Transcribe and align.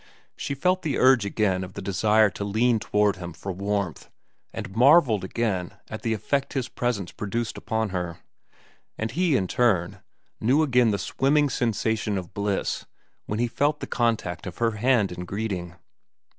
She 0.35 0.55
felt 0.55 0.81
the 0.81 0.97
urge 0.97 1.25
again 1.25 1.63
of 1.63 1.73
the 1.73 1.79
desire 1.83 2.31
to 2.31 2.43
lean 2.43 2.79
toward 2.79 3.17
him 3.17 3.33
for 3.33 3.51
warmth, 3.51 4.09
and 4.51 4.75
marvelled 4.75 5.23
again 5.23 5.75
at 5.91 6.01
the 6.01 6.13
effect 6.15 6.53
his 6.53 6.67
presence 6.67 7.11
produced 7.11 7.55
upon 7.55 7.89
her. 7.89 8.17
And 8.97 9.11
he, 9.11 9.35
in 9.37 9.45
turn, 9.47 9.99
knew 10.39 10.63
again 10.63 10.89
the 10.89 10.97
swimming 10.97 11.51
sensation 11.51 12.17
of 12.17 12.33
bliss 12.33 12.85
when 13.27 13.37
he 13.37 13.45
felt 13.47 13.79
the 13.79 13.85
contact 13.85 14.47
of 14.47 14.57
her 14.57 14.71
hand 14.71 15.11
in 15.11 15.23
greeting. 15.23 15.75